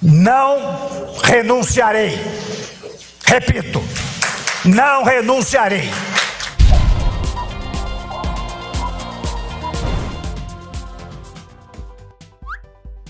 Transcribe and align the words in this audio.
Não 0.00 0.56
renunciarei. 1.24 2.12
Repito, 3.26 3.82
não 4.64 5.02
renunciarei. 5.02 5.90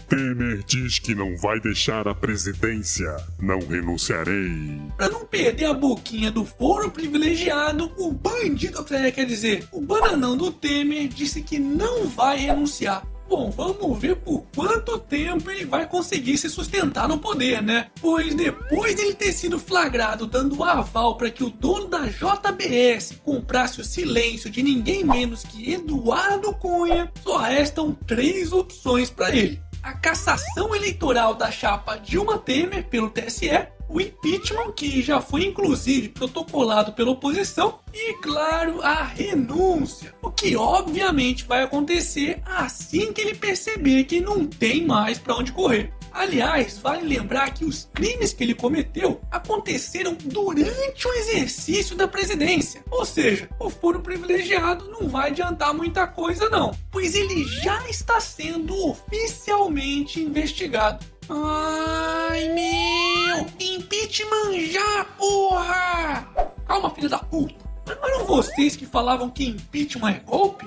Temer 0.09 0.64
diz 0.66 0.98
que 0.98 1.14
não 1.14 1.37
vai 1.37 1.61
deixar 1.61 2.09
a 2.09 2.14
presidência. 2.14 3.14
Não 3.39 3.59
renunciarei. 3.59 4.80
Pra 4.96 5.11
não 5.11 5.27
perder 5.27 5.66
a 5.66 5.75
boquinha 5.75 6.30
do 6.30 6.46
foro 6.46 6.91
privilegiado, 6.91 7.93
o 7.98 8.11
bandido, 8.11 8.86
é, 8.95 9.11
quer 9.11 9.27
dizer, 9.27 9.68
o 9.70 9.82
bananão 9.82 10.39
do 10.39 10.50
Temer 10.50 11.09
disse 11.09 11.43
que 11.43 11.59
não 11.59 12.09
vai 12.09 12.39
renunciar. 12.39 13.05
Bom, 13.29 13.51
vamos 13.51 13.99
ver 13.99 14.17
por 14.17 14.43
quanto 14.55 14.99
tempo 14.99 15.51
ele 15.51 15.67
vai 15.67 15.87
conseguir 15.87 16.39
se 16.39 16.49
sustentar 16.49 17.07
no 17.07 17.19
poder, 17.19 17.63
né? 17.63 17.89
Pois 18.00 18.35
depois 18.35 18.95
dele 18.95 19.13
ter 19.14 19.32
sido 19.32 19.59
flagrado 19.59 20.27
dando 20.27 20.64
aval 20.64 21.17
para 21.17 21.31
que 21.31 21.45
o 21.45 21.50
dono 21.50 21.89
da 21.89 22.07
JBS 22.07 23.21
comprasse 23.22 23.83
o 23.83 23.85
silêncio 23.85 24.49
de 24.49 24.63
ninguém 24.63 25.05
menos 25.05 25.43
que 25.43 25.72
Eduardo 25.72 26.55
Cunha, 26.55 27.13
só 27.22 27.36
restam 27.36 27.93
três 28.07 28.50
opções 28.50 29.11
para 29.11 29.35
ele 29.36 29.68
a 29.89 29.95
cassação 29.95 30.75
eleitoral 30.75 31.35
da 31.35 31.51
chapa 31.51 31.97
Dilma 31.97 32.37
Temer 32.37 32.84
pelo 32.89 33.09
TSE, 33.09 33.69
o 33.89 33.98
impeachment, 33.98 34.73
que 34.73 35.01
já 35.01 35.19
foi 35.19 35.47
inclusive 35.47 36.11
protocolado 36.11 36.92
pela 36.92 37.12
oposição, 37.12 37.78
e, 37.95 38.12
claro, 38.20 38.83
a 38.83 39.03
renúncia. 39.03 40.14
O 40.20 40.31
que 40.31 40.55
obviamente 40.55 41.47
vai 41.47 41.62
acontecer 41.62 42.42
assim 42.45 43.14
que 43.14 43.23
ele 43.23 43.34
perceber 43.34 44.05
que 44.05 44.20
não 44.20 44.47
tem 44.47 44.84
mais 44.84 45.19
para 45.19 45.37
onde 45.37 45.53
correr. 45.53 45.91
Aliás, 46.19 46.78
vale 46.78 47.06
lembrar 47.06 47.55
que 47.55 47.64
os 47.64 47.89
crimes 47.95 48.33
que 48.33 48.42
ele 48.42 48.53
cometeu 48.53 49.20
aconteceram 49.31 50.14
durante 50.14 51.06
o 51.06 51.12
exercício 51.14 51.94
da 51.94 52.08
presidência. 52.08 52.83
Ou 52.91 53.05
seja, 53.05 53.48
o 53.61 53.70
foro 53.70 54.00
privilegiado 54.00 54.91
não 54.91 55.08
vai 55.08 55.30
adiantar 55.30 55.72
muita 55.72 56.08
coisa 56.08 56.50
não, 56.50 56.74
pois 56.91 57.14
ele 57.14 57.44
já 57.44 57.89
está 57.89 58.19
sendo 58.19 58.74
oficialmente 58.89 60.20
investigado. 60.20 61.06
Ai 61.30 62.48
meu! 62.48 63.46
Impeachment 63.61 64.58
já, 64.72 65.05
porra! 65.16 66.28
Calma, 66.66 66.91
filha 66.91 67.11
da 67.11 67.19
puta! 67.19 67.55
Não 67.86 68.08
eram 68.08 68.27
vocês 68.27 68.74
que 68.74 68.84
falavam 68.84 69.30
que 69.30 69.46
impeachment 69.46 70.11
é 70.11 70.19
golpe? 70.27 70.66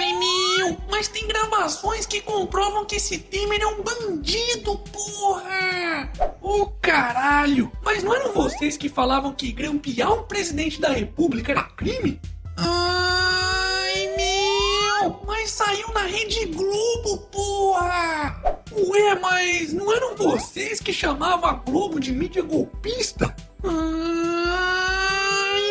Ai, 0.00 0.14
meu, 0.14 0.78
mas 0.90 1.08
tem 1.08 1.28
gravações 1.28 2.06
que 2.06 2.22
comprovam 2.22 2.86
que 2.86 2.96
esse 2.96 3.18
Temer 3.18 3.60
é 3.60 3.66
um 3.66 3.82
bandido, 3.82 4.78
porra! 4.78 6.10
Ô 6.40 6.62
oh, 6.62 6.66
caralho! 6.80 7.70
Mas 7.82 8.02
não 8.02 8.14
eram 8.14 8.32
vocês 8.32 8.78
que 8.78 8.88
falavam 8.88 9.34
que 9.34 9.52
grampear 9.52 10.10
um 10.10 10.22
presidente 10.22 10.80
da 10.80 10.88
república 10.88 11.52
era 11.52 11.64
crime? 11.64 12.18
Ai, 12.56 14.16
meu! 14.16 15.20
Mas 15.26 15.50
saiu 15.50 15.92
na 15.92 16.04
Rede 16.04 16.46
Globo, 16.46 17.18
porra! 17.30 18.62
Ué, 18.72 19.14
mas 19.16 19.74
não 19.74 19.92
eram 19.92 20.16
vocês 20.16 20.80
que 20.80 20.94
chamavam 20.94 21.50
a 21.50 21.52
Globo 21.52 22.00
de 22.00 22.10
mídia 22.12 22.40
golpista? 22.40 23.36
Ai, 23.62 23.72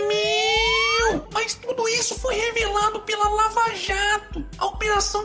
meu! 0.08 1.28
Mas 1.34 1.56
tudo 1.56 1.88
isso 1.90 2.14
foi 2.20 2.36
revelado 2.36 3.00
pela 3.02 3.28
Lava 3.28 3.74
Jato, 3.76 4.09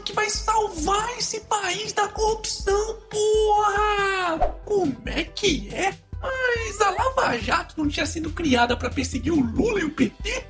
que 0.04 0.12
vai 0.12 0.28
salvar 0.28 1.16
esse 1.18 1.40
país 1.40 1.92
da 1.92 2.06
corrupção, 2.08 2.96
porra! 3.10 4.38
Como 4.64 4.96
é 5.06 5.24
que 5.24 5.68
é? 5.74 5.94
Mas 6.20 6.80
a 6.80 6.90
Lava 6.90 7.38
Jato 7.38 7.74
não 7.78 7.88
tinha 7.88 8.06
sido 8.06 8.30
criada 8.30 8.76
para 8.76 8.90
perseguir 8.90 9.32
o 9.32 9.40
Lula 9.40 9.80
e 9.80 9.84
o 9.84 9.90
PT? 9.90 10.46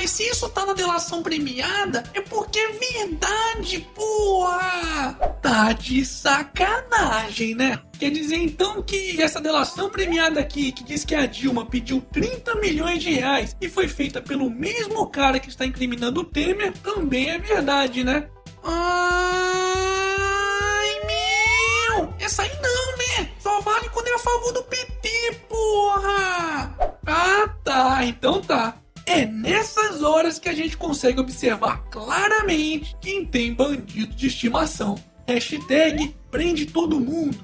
Mas 0.00 0.12
se 0.12 0.22
isso 0.22 0.48
tá 0.48 0.64
na 0.64 0.72
delação 0.72 1.22
premiada, 1.22 2.02
é 2.14 2.22
porque 2.22 2.58
é 2.58 2.72
verdade, 2.72 3.86
porra! 3.94 5.12
Tá 5.42 5.74
de 5.74 6.06
sacanagem, 6.06 7.54
né? 7.54 7.78
Quer 7.98 8.08
dizer 8.10 8.36
então 8.36 8.82
que 8.82 9.20
essa 9.20 9.42
delação 9.42 9.90
premiada 9.90 10.40
aqui, 10.40 10.72
que 10.72 10.82
diz 10.82 11.04
que 11.04 11.14
a 11.14 11.26
Dilma 11.26 11.66
pediu 11.66 12.00
30 12.00 12.54
milhões 12.54 13.02
de 13.02 13.12
reais 13.12 13.54
e 13.60 13.68
foi 13.68 13.88
feita 13.88 14.22
pelo 14.22 14.48
mesmo 14.48 15.06
cara 15.06 15.38
que 15.38 15.50
está 15.50 15.66
incriminando 15.66 16.22
o 16.22 16.24
Temer, 16.24 16.72
também 16.78 17.32
é 17.32 17.38
verdade, 17.38 18.02
né? 18.02 18.26
Ai, 18.64 18.80
meu! 21.04 22.14
Essa 22.18 22.40
aí 22.40 22.52
não, 22.62 22.96
né? 22.96 23.30
Só 23.38 23.60
vale 23.60 23.90
quando 23.90 24.08
é 24.08 24.14
a 24.14 24.18
favor 24.18 24.50
do 24.54 24.62
PT, 24.62 25.40
porra! 25.46 26.74
Ah, 27.06 27.54
tá, 27.62 28.02
então 28.02 28.40
tá. 28.40 28.79
Consegue 31.00 31.20
observar 31.20 31.82
claramente 31.90 32.94
quem 33.00 33.24
tem 33.24 33.54
bandido 33.54 34.14
de 34.14 34.26
estimação. 34.26 34.96
Hashtag 35.26 36.14
prende 36.30 36.66
todo 36.66 37.00
mundo. 37.00 37.38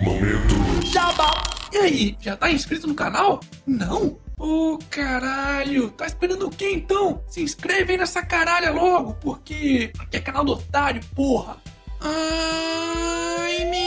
Momento. 0.00 0.54
Jabá. 0.84 1.32
E 1.72 1.76
aí, 1.78 2.16
já 2.20 2.36
tá 2.36 2.48
inscrito 2.48 2.86
no 2.86 2.94
canal? 2.94 3.40
Não? 3.66 4.20
Ô 4.38 4.74
oh, 4.74 4.78
caralho, 4.88 5.90
tá 5.90 6.06
esperando 6.06 6.46
o 6.46 6.50
que 6.50 6.70
então? 6.70 7.24
Se 7.26 7.42
inscreve 7.42 7.94
aí 7.94 7.98
nessa 7.98 8.22
caralha 8.22 8.70
logo, 8.70 9.14
porque 9.14 9.90
aqui 9.98 10.16
é 10.16 10.20
canal 10.20 10.44
do 10.44 10.52
otário, 10.52 11.02
porra. 11.12 11.56
Ai 12.00 13.64
meu, 13.64 13.85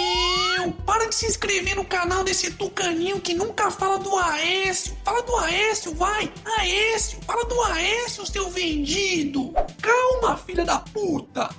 para 0.72 1.08
de 1.08 1.16
se 1.16 1.26
inscrever 1.26 1.76
no 1.76 1.86
canal 1.86 2.24
desse 2.24 2.52
tucaninho 2.52 3.20
que 3.20 3.34
nunca 3.34 3.72
fala 3.72 4.00
do 4.00 4.16
Aécio. 4.16 4.96
Fala 5.04 5.22
do 5.24 5.36
Aécio, 5.38 5.94
vai. 5.96 6.32
Aécio, 6.58 7.20
fala 7.26 7.46
do 7.46 7.62
Aécio, 7.64 8.26
seu 8.26 8.50
vendido. 8.50 9.54
Calma, 9.82 10.38
filha 10.38 10.66
da 10.66 10.80
puta. 10.80 11.50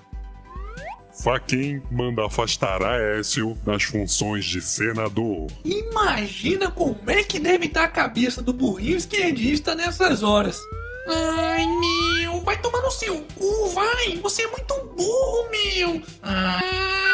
Faquin 1.23 1.83
manda 1.91 2.25
afastar 2.25 2.83
Aécio 2.83 3.55
das 3.65 3.83
funções 3.83 4.45
de 4.45 4.63
senador. 4.63 5.49
Imagina 5.65 6.71
como 6.71 6.99
é 7.07 7.23
que 7.23 7.39
deve 7.39 7.67
estar 7.67 7.85
a 7.85 7.89
cabeça 7.89 8.41
do 8.41 8.53
burrinho 8.53 8.97
esquerdista 8.97 9.75
nessas 9.75 10.23
horas. 10.23 10.59
Ai, 11.07 11.67
meu, 11.67 12.41
vai 12.41 12.57
tomar 12.61 12.81
no 12.81 12.91
seu 12.91 13.21
cu, 13.35 13.69
vai! 13.71 14.17
Você 14.23 14.43
é 14.43 14.51
muito 14.51 14.75
burro, 14.97 15.51
meu! 15.51 16.03
Ai. 16.23 17.10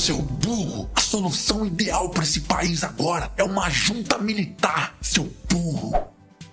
Seu 0.00 0.16
burro! 0.16 0.90
A 0.94 1.00
solução 1.00 1.66
ideal 1.66 2.08
para 2.08 2.22
esse 2.22 2.40
país 2.40 2.82
agora 2.82 3.30
é 3.36 3.44
uma 3.44 3.68
junta 3.68 4.16
militar, 4.16 4.96
seu 5.00 5.30
burro! 5.50 5.92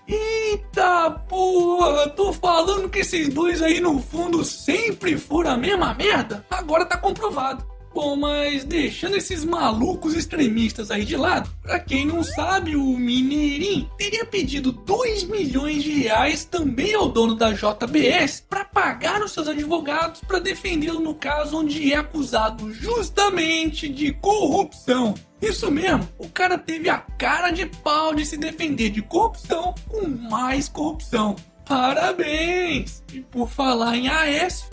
Eita 0.06 1.12
porra, 1.30 2.10
tô 2.10 2.34
falando 2.34 2.90
que 2.90 3.00
esses 3.00 3.34
dois 3.34 3.62
aí 3.62 3.80
no 3.80 4.02
fundo 4.02 4.44
sempre 4.44 5.18
foram 5.18 5.52
a 5.52 5.58
mesma 5.58 5.94
merda. 5.94 6.46
Agora 6.50 6.86
tá 6.86 6.98
comprovado. 6.98 7.66
Bom, 7.98 8.16
mas 8.16 8.64
deixando 8.64 9.18
esses 9.18 9.44
malucos 9.44 10.14
extremistas 10.14 10.92
aí 10.92 11.04
de 11.04 11.18
lado, 11.18 11.50
pra 11.64 11.80
quem 11.80 12.06
não 12.06 12.24
sabe, 12.24 12.76
o 12.76 12.96
Mineirinho 12.96 13.90
teria 13.98 14.24
pedido 14.24 14.72
2 14.72 15.24
milhões 15.24 15.82
de 15.82 16.04
reais 16.04 16.46
também 16.46 16.94
ao 16.94 17.10
dono 17.10 17.34
da 17.34 17.54
JBS 17.54 18.46
para 18.48 18.64
pagar 18.64 19.24
os 19.24 19.32
seus 19.32 19.48
advogados 19.48 20.22
para 20.22 20.38
defendê-lo 20.38 21.00
no 21.00 21.16
caso 21.16 21.58
onde 21.58 21.92
é 21.92 21.98
acusado 21.98 22.72
justamente 22.72 23.90
de 23.90 24.14
corrupção. 24.14 25.16
Isso 25.42 25.72
mesmo, 25.72 26.08
o 26.20 26.30
cara 26.30 26.56
teve 26.56 26.92
a 26.92 27.00
cara 27.00 27.50
de 27.50 27.66
pau 27.66 28.14
de 28.14 28.28
se 28.28 28.38
defender 28.38 28.92
de 28.92 29.02
corrupção 29.02 29.74
com 29.90 30.08
mais 30.08 30.70
corrupção. 30.70 31.36
Parabéns! 31.66 33.04
E 33.12 33.22
por 33.22 33.50
falar 33.50 33.98
em 33.98 34.08
Aécio, 34.08 34.68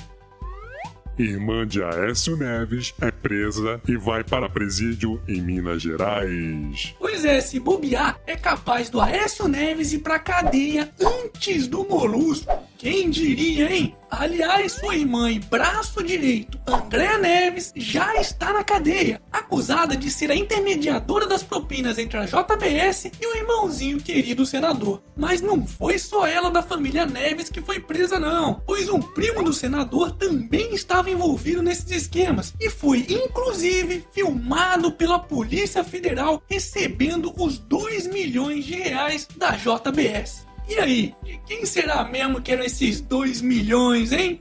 Irmã 1.19 1.67
de 1.67 1.83
Aécio 1.83 2.37
Neves 2.37 2.95
é 3.01 3.11
presa 3.11 3.81
e 3.89 3.97
vai 3.97 4.25
para 4.25 4.49
presídio 4.49 5.21
em 5.29 5.41
Minas 5.41 5.83
Gerais. 5.83 6.95
Pois 6.99 7.25
é, 7.25 7.41
se 7.41 7.61
bobear, 7.61 8.21
é 8.27 8.37
capaz 8.37 8.91
do 8.91 9.01
Aécio 9.01 9.47
Neves 9.47 9.93
ir 9.93 10.01
pra 10.01 10.19
cadeia 10.19 10.91
antes 11.01 11.67
do 11.67 11.85
Molusco. 11.85 12.53
Quem 12.77 13.11
diria, 13.11 13.73
hein? 13.73 13.95
Aliás, 14.19 14.73
sua 14.73 14.95
irmã 14.95 15.31
e 15.31 15.41
braço 15.41 16.03
direito, 16.03 16.59
Andréa 16.67 17.19
Neves, 17.19 17.73
já 17.75 18.15
está 18.17 18.53
na 18.53 18.63
cadeia, 18.63 19.21
acusada 19.31 19.97
de 19.97 20.11
ser 20.11 20.31
a 20.31 20.37
intermediadora 20.37 21.27
das 21.27 21.43
propinas 21.43 21.99
entre 21.99 22.19
a 22.19 22.25
JBS 22.25 23.11
e 23.21 23.27
o 23.27 23.37
irmãozinho 23.37 24.01
querido 24.01 24.47
senador. 24.47 25.03
Mas 25.17 25.41
não 25.41 25.67
foi 25.67 25.99
só 25.99 26.27
ela 26.27 26.51
da 26.51 26.63
família 26.63 27.05
Neves 27.05 27.49
que 27.49 27.61
foi 27.61 27.81
presa, 27.81 28.21
não, 28.21 28.63
pois 28.65 28.89
um 28.89 29.01
primo 29.01 29.43
do 29.43 29.53
senador 29.53 30.13
também 30.13 30.73
estava 30.75 31.11
envolvido 31.11 31.63
nesses 31.63 31.91
esquemas 31.91 32.55
e 32.61 32.71
foi, 32.71 33.07
inclusive, 33.09 34.07
filmado 34.13 34.93
pela 34.93 35.19
Polícia 35.19 35.83
Federal 35.83 36.43
recebendo 36.49 37.35
os 37.37 37.59
2 37.59 38.07
milhões 38.07 38.65
de 38.65 38.75
reais 38.75 39.27
da 39.37 39.57
JBS. 39.57 40.54
E 40.69 40.79
aí, 40.79 41.15
de 41.23 41.39
quem 41.47 41.67
será 41.67 42.05
mesmo 42.05 42.41
que 42.41 42.53
eram 42.53 42.65
esses 42.65 43.01
2 43.01 43.43
milhões, 43.43 44.13
hein? 44.13 44.41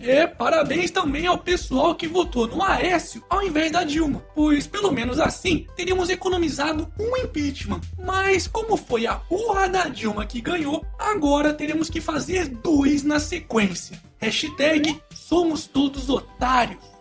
É, 0.00 0.24
parabéns 0.24 0.92
também 0.92 1.26
ao 1.26 1.36
pessoal 1.36 1.94
que 1.94 2.06
votou 2.06 2.46
no 2.46 2.62
Aécio 2.62 3.24
ao 3.28 3.42
invés 3.42 3.72
da 3.72 3.82
Dilma, 3.82 4.24
pois 4.36 4.64
pelo 4.64 4.92
menos 4.92 5.18
assim 5.18 5.66
teríamos 5.76 6.08
economizado 6.10 6.92
um 6.98 7.16
impeachment. 7.16 7.80
Mas 7.98 8.46
como 8.46 8.76
foi 8.76 9.04
a 9.04 9.16
porra 9.16 9.68
da 9.68 9.88
Dilma 9.88 10.24
que 10.24 10.40
ganhou, 10.40 10.86
agora 10.96 11.52
teremos 11.52 11.90
que 11.90 12.00
fazer 12.00 12.46
dois 12.48 13.02
na 13.02 13.18
sequência. 13.18 14.00
Hashtag 14.18 15.00
somos 15.12 15.66
todos 15.66 16.08
otários. 16.08 16.95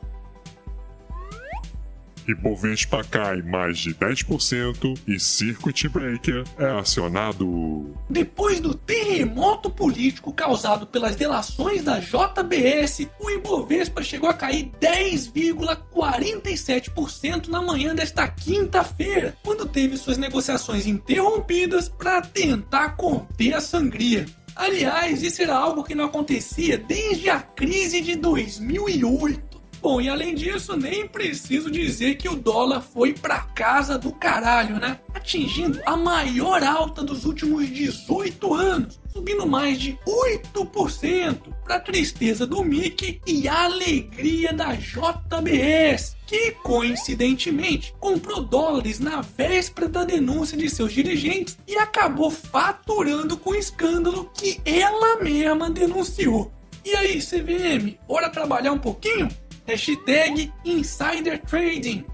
Ibovespa 2.28 3.04
cai 3.04 3.42
mais 3.42 3.78
de 3.78 3.94
10% 3.94 4.98
e 5.08 5.20
Circuit 5.20 5.88
Breaker 5.90 6.44
é 6.58 6.80
acionado. 6.80 7.94
Depois 8.10 8.60
do 8.60 8.74
terremoto 8.74 9.70
político 9.70 10.34
causado 10.34 10.88
pelas 10.88 11.16
delações 11.16 11.84
da 11.84 12.00
JBS, 12.00 13.08
o 13.20 13.30
Ibovespa 13.30 14.02
chegou 14.02 14.28
a 14.30 14.34
cair 14.34 14.72
10,47% 14.82 17.48
na 17.48 17.62
manhã 17.62 17.94
desta 17.94 18.28
quinta-feira, 18.28 19.38
quando 19.44 19.68
teve 19.68 19.98
suas 19.98 20.18
negociações 20.18 20.88
interrompidas 20.88 21.90
para 21.90 22.22
tentar 22.22 22.96
conter 22.96 23.54
a 23.54 23.62
sangria. 23.62 24.26
Aliás, 24.56 25.22
isso 25.22 25.42
era 25.42 25.56
algo 25.56 25.84
que 25.84 25.94
não 25.94 26.06
acontecia 26.06 26.78
desde 26.78 27.30
a 27.30 27.42
crise 27.42 28.00
de 28.00 28.16
2008. 28.16 29.55
Bom, 29.86 30.02
e 30.02 30.10
além 30.10 30.34
disso, 30.34 30.76
nem 30.76 31.08
preciso 31.08 31.70
dizer 31.70 32.16
que 32.16 32.28
o 32.28 32.36
dólar 32.36 32.82
foi 32.82 33.14
pra 33.14 33.42
casa 33.42 34.00
do 34.00 34.12
caralho, 34.12 34.80
né? 34.80 35.00
Atingindo 35.14 35.80
a 35.86 35.96
maior 35.96 36.64
alta 36.64 37.04
dos 37.04 37.24
últimos 37.24 37.70
18 37.70 38.52
anos, 38.52 39.00
subindo 39.14 39.46
mais 39.46 39.80
de 39.80 39.96
8%, 40.04 41.54
pra 41.64 41.80
tristeza 41.80 42.48
do 42.48 42.64
Mickey 42.64 43.22
e 43.28 43.48
alegria 43.48 44.52
da 44.52 44.74
JBS, 44.74 46.18
que 46.26 46.54
coincidentemente 46.64 47.94
comprou 48.00 48.42
dólares 48.42 49.00
na 49.00 49.22
véspera 49.22 49.88
da 49.88 50.04
denúncia 50.04 50.58
de 50.58 50.68
seus 50.68 50.92
dirigentes 50.92 51.60
e 51.68 51.78
acabou 51.78 52.32
faturando 52.32 53.38
com 53.38 53.52
o 53.52 53.56
escândalo 53.56 54.32
que 54.34 54.60
ela 54.66 55.22
mesma 55.22 55.70
denunciou. 55.70 56.52
E 56.84 56.96
aí, 56.96 57.20
CVM, 57.20 58.00
bora 58.08 58.32
trabalhar 58.32 58.72
um 58.72 58.80
pouquinho? 58.80 59.30
Hashtag 59.66 60.52
Insider 60.64 61.42
Trading. 61.42 62.06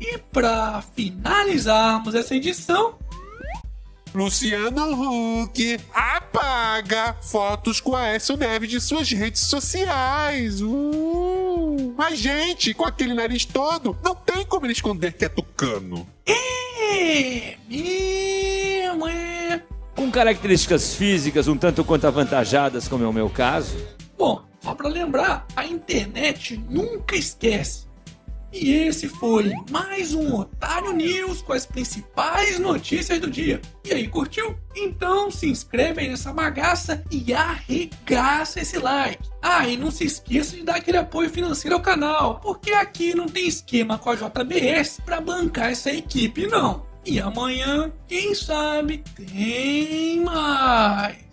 E 0.00 0.18
para 0.18 0.82
finalizarmos 0.94 2.14
essa 2.14 2.34
edição, 2.34 2.98
Luciano 4.14 5.42
Huck 5.42 5.80
apaga 5.92 7.16
fotos 7.20 7.80
com 7.80 7.96
a 7.96 8.02
Aécio 8.02 8.36
Neves 8.36 8.70
de 8.70 8.80
suas 8.80 9.10
redes 9.10 9.42
sociais. 9.42 10.62
Uh, 10.62 11.94
mas, 11.96 12.20
gente, 12.20 12.72
com 12.74 12.84
aquele 12.84 13.12
nariz 13.12 13.44
todo, 13.44 13.96
não 14.04 14.14
tem 14.14 14.46
como 14.46 14.66
ele 14.66 14.72
esconder 14.72 15.14
que 15.14 15.24
é 15.24 15.28
tucano. 15.28 16.06
É, 16.24 17.56
mesmo, 17.68 19.08
é. 19.08 19.60
Com 19.96 20.08
características 20.12 20.94
físicas 20.94 21.48
um 21.48 21.56
tanto 21.56 21.84
quanto 21.84 22.06
avantajadas, 22.06 22.86
como 22.86 23.02
é 23.04 23.08
o 23.08 23.12
meu 23.12 23.28
caso. 23.28 23.76
Bom, 24.16 24.44
para 24.84 24.92
lembrar, 24.92 25.46
a 25.56 25.64
internet 25.64 26.62
nunca 26.68 27.16
esquece. 27.16 27.86
E 28.52 28.70
esse 28.70 29.08
foi 29.08 29.50
mais 29.70 30.12
um 30.12 30.34
Otário 30.34 30.92
News 30.92 31.40
com 31.40 31.54
as 31.54 31.64
principais 31.64 32.58
notícias 32.58 33.18
do 33.18 33.30
dia. 33.30 33.62
E 33.82 33.94
aí, 33.94 34.06
curtiu? 34.06 34.54
Então 34.76 35.30
se 35.30 35.48
inscreve 35.48 36.02
aí 36.02 36.08
nessa 36.08 36.34
bagaça 36.34 37.02
e 37.10 37.32
arregaça 37.32 38.60
esse 38.60 38.78
like. 38.78 39.26
Ah, 39.40 39.66
e 39.66 39.78
não 39.78 39.90
se 39.90 40.04
esqueça 40.04 40.54
de 40.54 40.62
dar 40.62 40.76
aquele 40.76 40.98
apoio 40.98 41.30
financeiro 41.30 41.76
ao 41.76 41.82
canal, 41.82 42.38
porque 42.40 42.72
aqui 42.72 43.14
não 43.14 43.26
tem 43.26 43.48
esquema 43.48 43.96
com 43.96 44.10
a 44.10 44.14
JBS 44.14 45.00
para 45.02 45.18
bancar 45.18 45.70
essa 45.70 45.90
equipe, 45.90 46.46
não. 46.46 46.84
E 47.06 47.18
amanhã, 47.18 47.90
quem 48.06 48.34
sabe, 48.34 49.02
tem 49.16 50.20
mais. 50.20 51.23